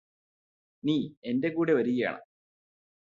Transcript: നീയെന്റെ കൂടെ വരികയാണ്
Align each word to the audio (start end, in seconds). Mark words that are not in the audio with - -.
നീയെന്റെ 0.83 1.49
കൂടെ 1.49 1.73
വരികയാണ് 1.73 2.21